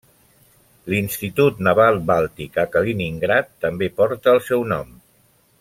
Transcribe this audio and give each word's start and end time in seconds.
L'Institut 0.93 1.61
Naval 1.67 2.01
Bàltic 2.13 2.57
a 2.63 2.65
Kaliningrad 2.77 3.55
també 3.67 3.93
porta 4.03 4.37
el 4.39 4.43
seu 4.51 4.69
nom. 4.77 4.95